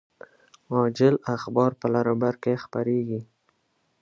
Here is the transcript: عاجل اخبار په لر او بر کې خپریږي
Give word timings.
عاجل 0.73 1.15
اخبار 1.35 1.71
په 1.79 1.87
لر 1.93 2.05
او 2.11 2.17
بر 2.23 2.35
کې 2.43 2.53
خپریږي 2.63 3.21